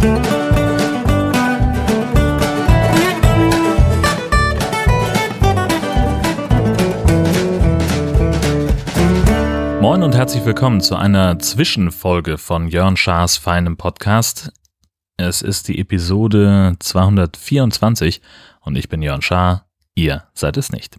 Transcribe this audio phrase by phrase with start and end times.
[0.00, 0.12] Moin
[10.02, 14.50] und herzlich willkommen zu einer Zwischenfolge von Jörn Schaas feinem Podcast.
[15.18, 18.22] Es ist die Episode 224
[18.62, 20.98] und ich bin Jörn Schaar, ihr seid es nicht.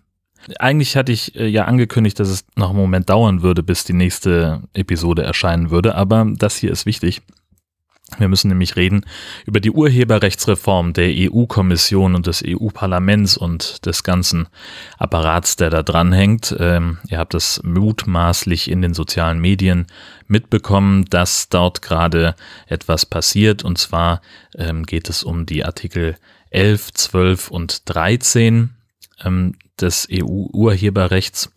[0.59, 3.93] Eigentlich hatte ich äh, ja angekündigt, dass es noch einen Moment dauern würde, bis die
[3.93, 7.23] nächste Episode erscheinen würde, aber das hier ist wichtig.
[8.17, 9.05] Wir müssen nämlich reden
[9.45, 14.47] über die Urheberrechtsreform der EU-Kommission und des EU-Parlaments und des ganzen
[14.97, 16.55] Apparats, der da dranhängt.
[16.59, 19.87] Ähm, ihr habt es mutmaßlich in den sozialen Medien
[20.27, 22.35] mitbekommen, dass dort gerade
[22.67, 23.63] etwas passiert.
[23.63, 24.21] Und zwar
[24.55, 26.15] ähm, geht es um die Artikel
[26.49, 28.71] 11, 12 und 13
[29.23, 31.51] ähm, des EU-Urheberrechts.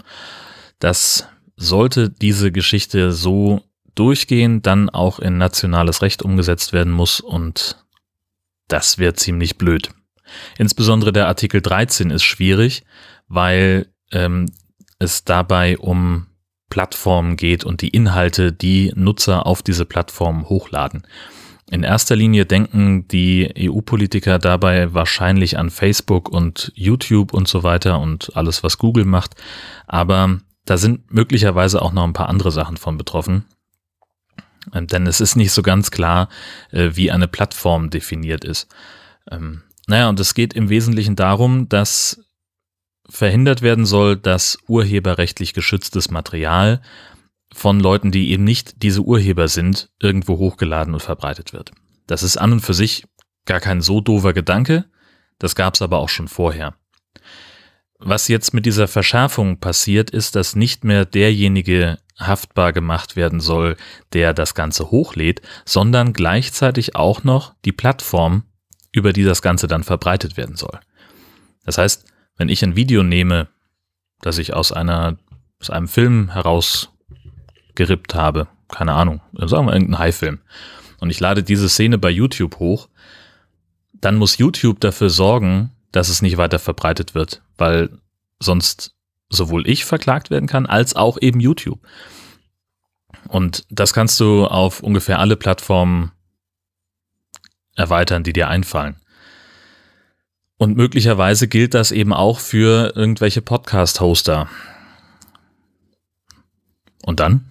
[0.78, 3.62] Das sollte diese Geschichte so
[3.94, 7.84] durchgehen, dann auch in nationales Recht umgesetzt werden muss und
[8.68, 9.90] das wäre ziemlich blöd.
[10.58, 12.84] Insbesondere der Artikel 13 ist schwierig,
[13.28, 14.50] weil ähm,
[14.98, 16.26] es dabei um
[16.70, 21.06] Plattformen geht und die Inhalte, die Nutzer auf diese Plattformen hochladen.
[21.70, 28.00] In erster Linie denken die EU-Politiker dabei wahrscheinlich an Facebook und YouTube und so weiter
[28.00, 29.34] und alles, was Google macht.
[29.86, 33.44] Aber da sind möglicherweise auch noch ein paar andere Sachen von betroffen.
[34.72, 36.28] Ähm, denn es ist nicht so ganz klar,
[36.70, 38.68] äh, wie eine Plattform definiert ist.
[39.30, 42.20] Ähm, naja, und es geht im Wesentlichen darum, dass
[43.08, 46.80] verhindert werden soll, dass urheberrechtlich geschütztes Material
[47.52, 51.72] von Leuten, die eben nicht diese Urheber sind, irgendwo hochgeladen und verbreitet wird.
[52.06, 53.04] Das ist an und für sich
[53.44, 54.86] gar kein so doofer Gedanke,
[55.38, 56.74] das gab es aber auch schon vorher.
[58.06, 63.78] Was jetzt mit dieser Verschärfung passiert, ist, dass nicht mehr derjenige haftbar gemacht werden soll,
[64.12, 68.44] der das Ganze hochlädt, sondern gleichzeitig auch noch die Plattform,
[68.92, 70.78] über die das Ganze dann verbreitet werden soll.
[71.64, 72.04] Das heißt,
[72.36, 73.48] wenn ich ein Video nehme,
[74.20, 75.16] das ich aus einer
[75.58, 80.40] aus einem Film herausgerippt habe, keine Ahnung, sagen wir irgendeinen High-Film,
[81.00, 82.90] und ich lade diese Szene bei YouTube hoch,
[83.94, 87.98] dann muss YouTube dafür sorgen, dass es nicht weiter verbreitet wird, weil
[88.40, 88.96] sonst
[89.28, 91.78] sowohl ich verklagt werden kann, als auch eben YouTube.
[93.28, 96.10] Und das kannst du auf ungefähr alle Plattformen
[97.76, 98.96] erweitern, die dir einfallen.
[100.56, 104.48] Und möglicherweise gilt das eben auch für irgendwelche Podcast-Hoster.
[107.02, 107.48] Und dann?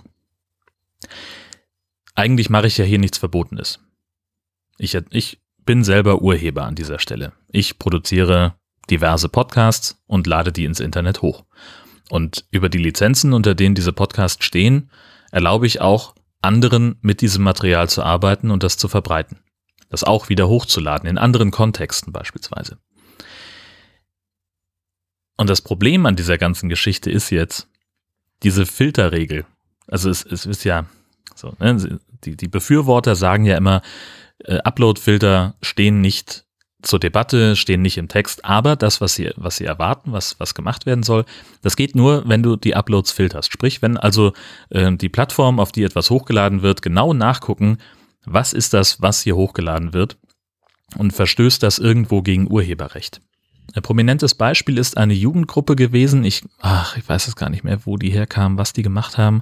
[2.14, 3.80] Eigentlich mache ich ja hier nichts Verbotenes.
[4.78, 7.34] Ich, ich bin selber Urheber an dieser Stelle.
[7.50, 8.56] Ich produziere
[8.90, 11.46] diverse Podcasts und lade die ins Internet hoch.
[12.10, 14.90] Und über die Lizenzen, unter denen diese Podcasts stehen,
[15.32, 19.40] erlaube ich auch anderen mit diesem Material zu arbeiten und das zu verbreiten.
[19.90, 22.78] Das auch wieder hochzuladen, in anderen Kontexten beispielsweise.
[25.38, 27.68] Und das Problem an dieser ganzen Geschichte ist jetzt
[28.44, 29.46] diese Filterregel.
[29.88, 30.86] Also es, es ist ja
[31.36, 32.00] so, ne?
[32.24, 33.82] die, die Befürworter sagen ja immer,
[34.44, 36.46] äh, Upload-Filter stehen nicht
[36.82, 40.54] zur Debatte, stehen nicht im Text, aber das, was sie, was sie erwarten, was, was
[40.54, 41.24] gemacht werden soll,
[41.62, 43.52] das geht nur, wenn du die Uploads filterst.
[43.54, 44.34] Sprich, wenn also
[44.70, 47.78] äh, die Plattform, auf die etwas hochgeladen wird, genau nachgucken,
[48.26, 50.18] was ist das, was hier hochgeladen wird
[50.98, 53.22] und verstößt das irgendwo gegen Urheberrecht.
[53.74, 56.26] Ein prominentes Beispiel ist eine Jugendgruppe gewesen.
[56.26, 59.42] Ich, ach, ich weiß es gar nicht mehr, wo die herkamen, was die gemacht haben.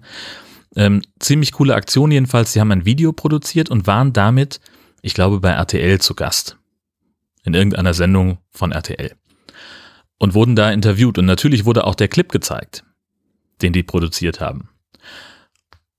[0.75, 2.53] Ähm, ziemlich coole Aktion jedenfalls.
[2.53, 4.61] Sie haben ein Video produziert und waren damit,
[5.01, 6.57] ich glaube, bei RTL zu Gast
[7.43, 9.15] in irgendeiner Sendung von RTL
[10.17, 12.83] und wurden da interviewt und natürlich wurde auch der Clip gezeigt,
[13.61, 14.69] den die produziert haben.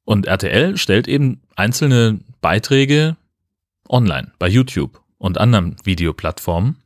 [0.04, 3.16] Und RTL stellt eben einzelne Beiträge
[3.88, 6.76] online bei YouTube und anderen Videoplattformen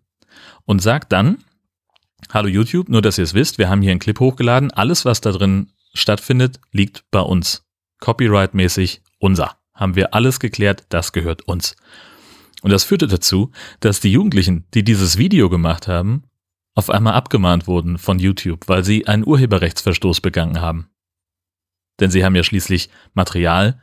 [0.65, 1.39] und sagt dann,
[2.33, 5.21] hallo YouTube, nur dass ihr es wisst, wir haben hier einen Clip hochgeladen, alles was
[5.21, 7.65] da drin stattfindet, liegt bei uns.
[8.01, 9.57] Copyright-mäßig unser.
[9.77, 11.77] Haben wir alles geklärt, das gehört uns.
[12.63, 16.25] Und das führte dazu, dass die Jugendlichen, die dieses Video gemacht haben,
[16.75, 20.91] auf einmal abgemahnt wurden von YouTube, weil sie einen Urheberrechtsverstoß begangen haben.
[22.01, 23.81] Denn sie haben ja schließlich Material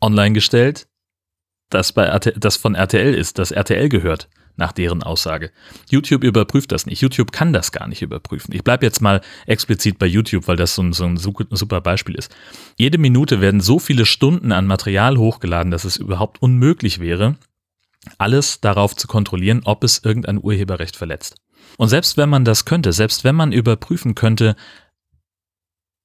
[0.00, 0.86] online gestellt,
[1.70, 5.50] das, bei RTL, das von RTL ist, das RTL gehört nach deren Aussage.
[5.90, 7.00] YouTube überprüft das nicht.
[7.00, 8.54] YouTube kann das gar nicht überprüfen.
[8.54, 12.14] Ich bleibe jetzt mal explizit bei YouTube, weil das so ein, so ein super Beispiel
[12.14, 12.34] ist.
[12.76, 17.36] Jede Minute werden so viele Stunden an Material hochgeladen, dass es überhaupt unmöglich wäre,
[18.18, 21.36] alles darauf zu kontrollieren, ob es irgendein Urheberrecht verletzt.
[21.76, 24.54] Und selbst wenn man das könnte, selbst wenn man überprüfen könnte,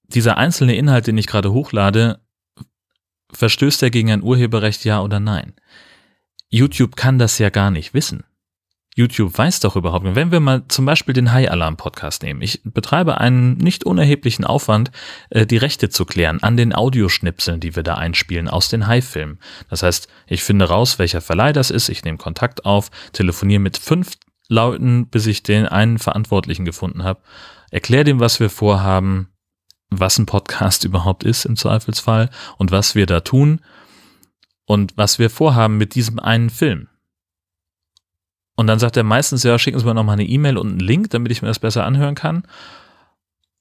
[0.07, 2.19] dieser einzelne Inhalt, den ich gerade hochlade,
[3.31, 5.53] verstößt er gegen ein Urheberrecht, ja oder nein?
[6.49, 8.23] YouTube kann das ja gar nicht wissen.
[8.95, 10.15] YouTube weiß doch überhaupt nicht.
[10.15, 12.41] Wenn wir mal zum Beispiel den High Alarm Podcast nehmen.
[12.41, 14.91] Ich betreibe einen nicht unerheblichen Aufwand,
[15.29, 19.39] äh, die Rechte zu klären an den Audioschnipseln, die wir da einspielen aus den High-Filmen.
[19.69, 23.77] Das heißt, ich finde raus, welcher Verleih das ist, ich nehme Kontakt auf, telefoniere mit
[23.77, 24.17] fünf
[24.49, 27.21] Leuten, bis ich den einen Verantwortlichen gefunden habe,
[27.71, 29.29] erkläre dem, was wir vorhaben,
[29.89, 33.61] was ein Podcast überhaupt ist im Zweifelsfall und was wir da tun
[34.65, 36.88] und was wir vorhaben mit diesem einen Film.
[38.59, 41.11] Und dann sagt er meistens, ja, schicken Sie mir nochmal eine E-Mail und einen Link,
[41.11, 42.43] damit ich mir das besser anhören kann.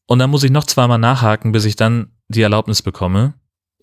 [0.07, 3.35] Und dann muss ich noch zweimal nachhaken, bis ich dann die Erlaubnis bekomme.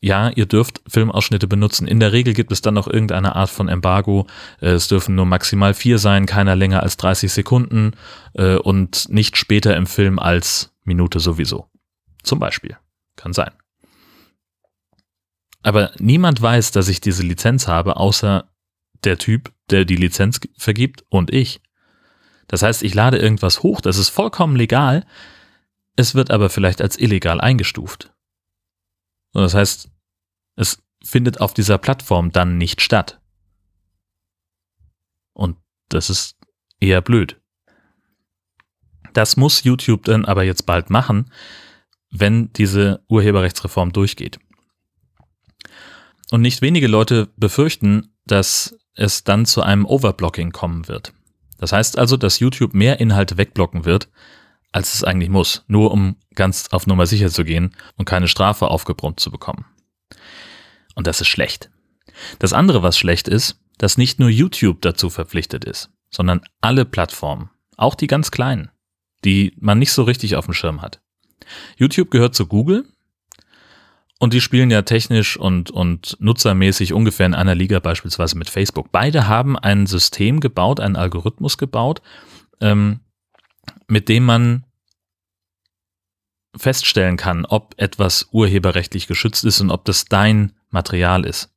[0.02, 1.88] Ja, ihr dürft Filmausschnitte benutzen.
[1.88, 4.28] In der Regel gibt es dann noch irgendeine Art von Embargo.
[4.60, 7.94] Äh, es dürfen nur maximal vier sein, keiner länger als 30 Sekunden
[8.34, 11.70] äh, und nicht später im Film als Minute sowieso.
[12.24, 12.76] Zum Beispiel.
[13.16, 13.52] Kann sein.
[15.64, 18.50] Aber niemand weiß, dass ich diese Lizenz habe, außer
[19.06, 21.62] der Typ, der die Lizenz vergibt und ich.
[22.48, 25.06] Das heißt, ich lade irgendwas hoch, das ist vollkommen legal,
[25.96, 28.14] es wird aber vielleicht als illegal eingestuft.
[29.34, 29.90] Und das heißt,
[30.56, 33.22] es findet auf dieser Plattform dann nicht statt.
[35.34, 35.58] Und
[35.90, 36.38] das ist
[36.80, 37.42] eher blöd.
[39.14, 41.32] Das muss YouTube dann aber jetzt bald machen,
[42.12, 44.40] wenn diese Urheberrechtsreform durchgeht.
[46.32, 51.14] Und nicht wenige Leute befürchten, dass es dann zu einem Overblocking kommen wird.
[51.58, 54.10] Das heißt also, dass YouTube mehr Inhalte wegblocken wird,
[54.72, 58.68] als es eigentlich muss, nur um ganz auf Nummer sicher zu gehen und keine Strafe
[58.68, 59.66] aufgebrummt zu bekommen.
[60.96, 61.70] Und das ist schlecht.
[62.40, 67.50] Das andere, was schlecht ist, dass nicht nur YouTube dazu verpflichtet ist, sondern alle Plattformen,
[67.78, 68.70] auch die ganz kleinen,
[69.24, 71.02] die man nicht so richtig auf dem Schirm hat.
[71.78, 72.86] YouTube gehört zu Google
[74.25, 78.92] und die spielen ja technisch und, und nutzermäßig ungefähr in einer Liga beispielsweise mit Facebook.
[78.92, 82.01] Beide haben ein System gebaut, einen Algorithmus gebaut,
[82.60, 83.01] ähm,
[83.88, 84.66] mit dem man
[86.57, 91.54] feststellen kann, ob etwas urheberrechtlich geschützt ist und ob das dein Material ist.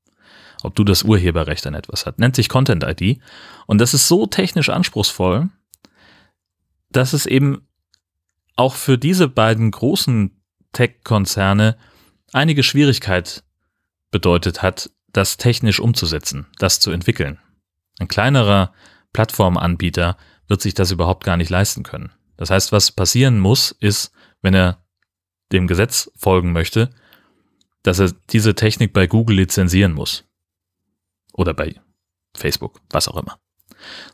[0.62, 2.18] Ob du das Urheberrecht an etwas hast.
[2.18, 3.18] Nennt sich Content ID.
[3.66, 5.48] Und das ist so technisch anspruchsvoll,
[6.90, 7.66] dass es eben
[8.56, 10.38] auch für diese beiden großen
[10.72, 11.78] Tech-Konzerne
[12.32, 13.44] einige Schwierigkeit
[14.10, 17.38] bedeutet hat, das technisch umzusetzen, das zu entwickeln.
[17.98, 18.72] Ein kleinerer
[19.12, 20.16] Plattformanbieter
[20.46, 22.12] wird sich das überhaupt gar nicht leisten können.
[22.36, 24.82] Das heißt, was passieren muss, ist, wenn er
[25.52, 26.90] dem Gesetz folgen möchte,
[27.82, 30.24] dass er diese Technik bei Google lizenzieren muss.
[31.32, 31.80] Oder bei
[32.34, 33.38] Facebook, was auch immer.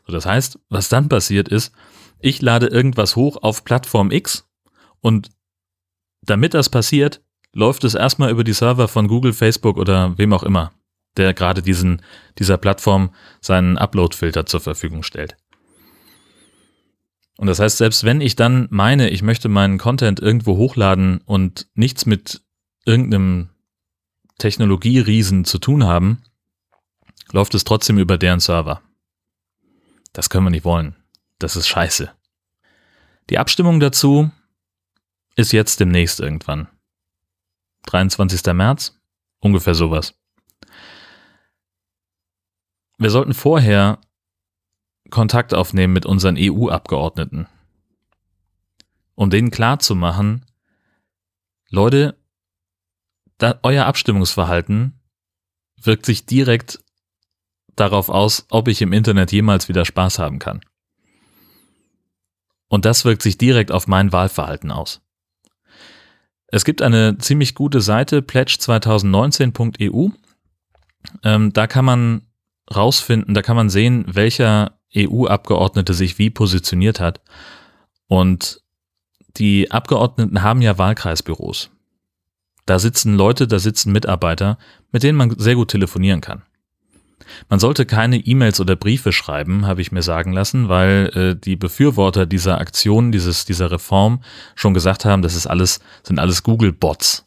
[0.05, 1.73] So, das heißt, was dann passiert ist,
[2.19, 4.47] ich lade irgendwas hoch auf Plattform X
[5.01, 5.29] und
[6.21, 7.21] damit das passiert,
[7.55, 10.73] läuft es erstmal über die Server von Google, Facebook oder wem auch immer,
[11.17, 12.01] der gerade diesen,
[12.37, 15.37] dieser Plattform seinen Upload-Filter zur Verfügung stellt.
[17.37, 21.67] Und das heißt, selbst wenn ich dann meine, ich möchte meinen Content irgendwo hochladen und
[21.73, 22.41] nichts mit
[22.85, 23.49] irgendeinem
[24.37, 26.23] Technologieriesen zu tun haben,
[27.31, 28.81] läuft es trotzdem über deren Server.
[30.13, 30.95] Das können wir nicht wollen.
[31.39, 32.11] Das ist scheiße.
[33.29, 34.29] Die Abstimmung dazu
[35.35, 36.67] ist jetzt demnächst irgendwann.
[37.85, 38.53] 23.
[38.53, 38.99] März,
[39.39, 40.15] ungefähr sowas.
[42.97, 43.99] Wir sollten vorher
[45.09, 47.47] Kontakt aufnehmen mit unseren EU-Abgeordneten,
[49.15, 50.45] um denen klarzumachen,
[51.69, 52.17] Leute,
[53.63, 54.99] euer Abstimmungsverhalten
[55.81, 56.83] wirkt sich direkt
[57.75, 60.61] darauf aus, ob ich im Internet jemals wieder Spaß haben kann.
[62.67, 65.04] Und das wirkt sich direkt auf mein Wahlverhalten aus.
[66.47, 70.09] Es gibt eine ziemlich gute Seite, pledge2019.eu.
[71.23, 72.21] Ähm, da kann man
[72.73, 77.21] rausfinden, da kann man sehen, welcher EU-Abgeordnete sich wie positioniert hat.
[78.07, 78.61] Und
[79.37, 81.71] die Abgeordneten haben ja Wahlkreisbüros.
[82.65, 84.57] Da sitzen Leute, da sitzen Mitarbeiter,
[84.91, 86.43] mit denen man sehr gut telefonieren kann.
[87.49, 91.55] Man sollte keine E-Mails oder Briefe schreiben, habe ich mir sagen lassen, weil äh, die
[91.55, 94.21] Befürworter dieser Aktion, dieses, dieser Reform
[94.55, 97.23] schon gesagt haben, das ist alles, sind alles Google-Bots.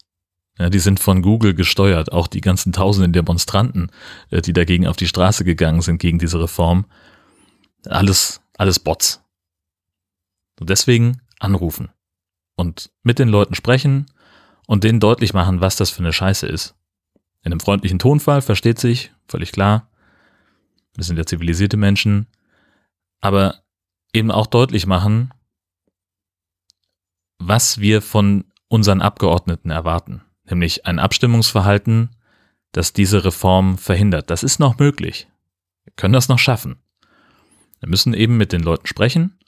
[0.57, 2.11] Ja, die sind von Google gesteuert.
[2.11, 3.91] Auch die ganzen tausenden Demonstranten,
[4.29, 6.85] äh, die dagegen auf die Straße gegangen sind gegen diese Reform.
[7.85, 9.23] Alles, alles Bots.
[10.59, 11.89] Und deswegen anrufen
[12.55, 14.07] und mit den Leuten sprechen
[14.67, 16.75] und denen deutlich machen, was das für eine Scheiße ist.
[17.41, 19.89] In einem freundlichen Tonfall, versteht sich, völlig klar.
[20.95, 22.27] Wir sind ja zivilisierte Menschen.
[23.21, 23.63] Aber
[24.13, 25.33] eben auch deutlich machen,
[27.37, 30.21] was wir von unseren Abgeordneten erwarten.
[30.45, 32.15] Nämlich ein Abstimmungsverhalten,
[32.71, 34.29] das diese Reform verhindert.
[34.29, 35.27] Das ist noch möglich.
[35.83, 36.81] Wir können das noch schaffen.
[37.79, 39.39] Wir müssen eben mit den Leuten sprechen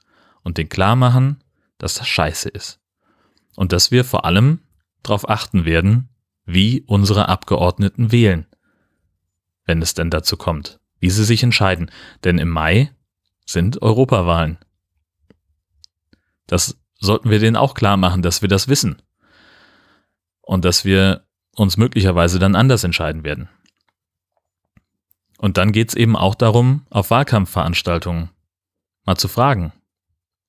[0.43, 1.43] und denen klar machen,
[1.77, 2.79] dass das scheiße ist.
[3.55, 4.61] Und dass wir vor allem
[5.03, 6.09] darauf achten werden,
[6.45, 8.47] wie unsere Abgeordneten wählen.
[9.65, 10.79] Wenn es denn dazu kommt.
[10.99, 11.91] Wie sie sich entscheiden.
[12.23, 12.91] Denn im Mai
[13.45, 14.57] sind Europawahlen.
[16.47, 19.01] Das sollten wir denen auch klar machen, dass wir das wissen.
[20.41, 21.25] Und dass wir
[21.55, 23.49] uns möglicherweise dann anders entscheiden werden.
[25.37, 28.29] Und dann geht's eben auch darum, auf Wahlkampfveranstaltungen
[29.05, 29.73] mal zu fragen,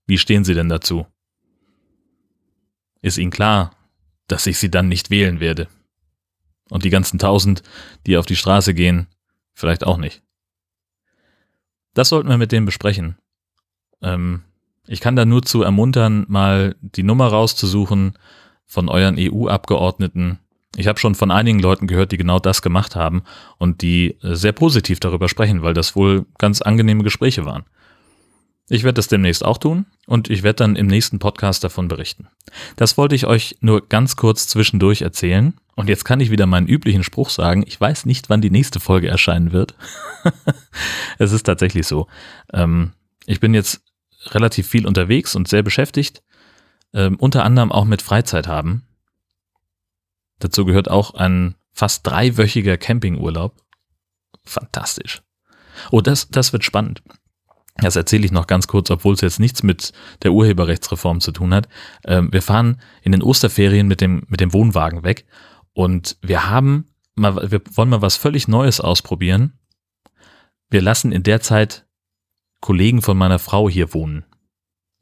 [0.06, 1.06] wie stehen Sie denn dazu?
[3.00, 3.74] Ist Ihnen klar,
[4.26, 5.68] dass ich Sie dann nicht wählen werde?
[6.72, 7.62] Und die ganzen tausend,
[8.06, 9.06] die auf die Straße gehen,
[9.52, 10.22] vielleicht auch nicht.
[11.92, 13.18] Das sollten wir mit denen besprechen.
[14.00, 14.40] Ähm,
[14.86, 18.14] ich kann da nur zu ermuntern, mal die Nummer rauszusuchen
[18.64, 20.38] von euren EU-Abgeordneten.
[20.74, 23.22] Ich habe schon von einigen Leuten gehört, die genau das gemacht haben
[23.58, 27.64] und die äh, sehr positiv darüber sprechen, weil das wohl ganz angenehme Gespräche waren.
[28.68, 32.28] Ich werde das demnächst auch tun und ich werde dann im nächsten Podcast davon berichten.
[32.76, 35.54] Das wollte ich euch nur ganz kurz zwischendurch erzählen.
[35.74, 37.64] Und jetzt kann ich wieder meinen üblichen Spruch sagen.
[37.66, 39.74] Ich weiß nicht, wann die nächste Folge erscheinen wird.
[41.18, 42.06] es ist tatsächlich so.
[42.52, 42.92] Ähm,
[43.26, 43.82] ich bin jetzt
[44.26, 46.22] relativ viel unterwegs und sehr beschäftigt.
[46.94, 48.86] Ähm, unter anderem auch mit Freizeit haben.
[50.38, 53.56] Dazu gehört auch ein fast dreiwöchiger Campingurlaub.
[54.44, 55.22] Fantastisch.
[55.90, 57.02] Oh, das, das wird spannend.
[57.76, 61.54] Das erzähle ich noch ganz kurz, obwohl es jetzt nichts mit der Urheberrechtsreform zu tun
[61.54, 61.68] hat.
[62.04, 65.24] Ähm, wir fahren in den Osterferien mit dem, mit dem Wohnwagen weg
[65.72, 69.54] und wir haben mal, wir wollen mal was völlig Neues ausprobieren.
[70.70, 71.86] Wir lassen in der Zeit
[72.60, 74.24] Kollegen von meiner Frau hier wohnen.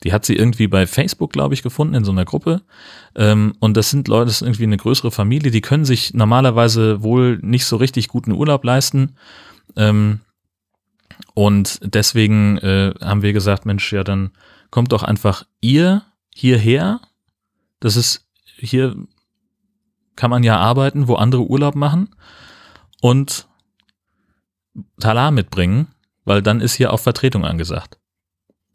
[0.02, 2.62] Die hat sie irgendwie bei Facebook, glaube ich, gefunden in so einer Gruppe.
[3.14, 7.02] Ähm, und das sind Leute, das ist irgendwie eine größere Familie, die können sich normalerweise
[7.02, 9.16] wohl nicht so richtig guten Urlaub leisten.
[9.76, 10.20] Ähm,
[11.34, 14.32] und deswegen äh, haben wir gesagt, Mensch, ja, dann
[14.70, 17.00] kommt doch einfach ihr hierher.
[17.80, 18.96] Das ist hier
[20.16, 22.14] kann man ja arbeiten, wo andere Urlaub machen
[23.00, 23.48] und
[25.00, 25.88] Talar mitbringen,
[26.24, 27.98] weil dann ist hier auch Vertretung angesagt.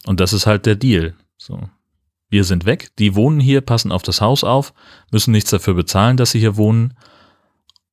[0.06, 1.16] Und das ist halt der Deal.
[1.38, 1.70] So.
[2.30, 4.74] Wir sind weg, die wohnen hier, passen auf das Haus auf,
[5.12, 6.96] müssen nichts dafür bezahlen, dass sie hier wohnen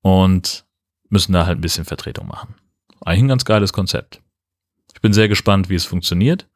[0.00, 0.64] und
[1.10, 2.54] müssen da halt ein bisschen Vertretung machen.
[3.04, 4.22] Eigentlich ein ganz geiles Konzept.
[4.94, 6.46] Ich bin sehr gespannt, wie es funktioniert.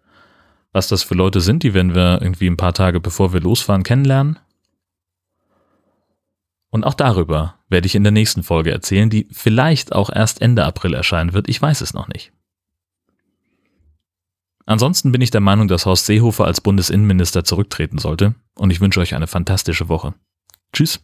[0.73, 3.83] Was das für Leute sind, die werden wir irgendwie ein paar Tage bevor wir losfahren
[3.83, 4.39] kennenlernen.
[6.71, 10.65] Und auch darüber werde ich in der nächsten Folge erzählen, die vielleicht auch erst Ende
[10.65, 11.49] April erscheinen wird.
[11.49, 12.33] Ich weiß es noch nicht.
[14.67, 19.01] Ansonsten bin ich der Meinung, dass Horst Seehofer als Bundesinnenminister zurücktreten sollte und ich wünsche
[19.01, 20.15] euch eine fantastische Woche.
[20.73, 21.01] Tschüss.